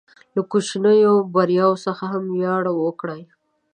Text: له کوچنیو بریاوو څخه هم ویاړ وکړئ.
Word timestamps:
له 0.35 0.41
کوچنیو 0.51 1.13
بریاوو 1.33 1.81
څخه 1.85 2.03
هم 2.13 2.23
ویاړ 2.35 2.63
وکړئ. 2.83 3.21